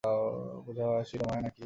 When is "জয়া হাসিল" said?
0.75-1.21